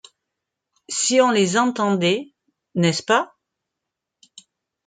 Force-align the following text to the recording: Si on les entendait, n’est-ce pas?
Si 0.89 1.21
on 1.21 1.29
les 1.29 1.57
entendait, 1.59 2.33
n’est-ce 2.73 3.03
pas? 3.03 3.35